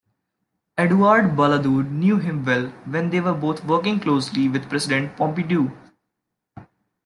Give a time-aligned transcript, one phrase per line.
[0.79, 5.71] Edouard Balladur knew him well when they were both working closely with President Pompidou.